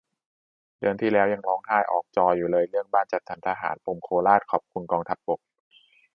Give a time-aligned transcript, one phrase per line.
[0.79, 5.39] เดือนที่แล้วยังร้องไห้ออกจออยู่เลย เรื่องบ้านจัดสรรทหาร ปมโคราช ขอบคุณกองทัพบก